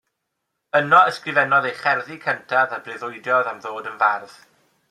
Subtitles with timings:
[0.79, 4.39] Yno ysgrifennodd ei cherddi cyntaf a breuddwydiodd am ddod yn fardd.